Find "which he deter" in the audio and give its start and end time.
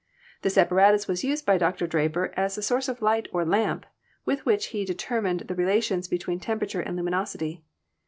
4.47-5.21